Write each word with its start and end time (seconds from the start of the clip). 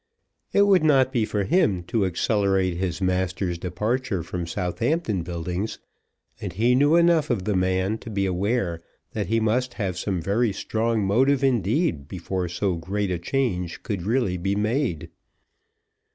It 0.51 0.63
would 0.63 0.83
not 0.83 1.11
be 1.13 1.25
for 1.25 1.43
him 1.43 1.83
to 1.83 2.07
accelerate 2.07 2.77
his 2.77 3.01
master's 3.01 3.59
departure 3.59 4.23
from 4.23 4.47
Southampton 4.47 5.21
Buildings, 5.21 5.77
and 6.41 6.51
he 6.53 6.73
knew 6.73 6.95
enough 6.95 7.29
of 7.29 7.43
the 7.43 7.55
man 7.55 7.99
to 7.99 8.09
be 8.09 8.25
aware 8.25 8.81
that 9.11 9.27
he 9.27 9.39
must 9.39 9.75
have 9.75 9.99
some 9.99 10.19
very 10.19 10.51
strong 10.53 11.03
motive 11.05 11.43
indeed 11.43 12.07
before 12.07 12.49
so 12.49 12.77
great 12.77 13.11
a 13.11 13.19
change 13.19 13.83
could 13.83 13.99
be 13.99 14.05
really 14.05 14.55
made. 14.55 15.11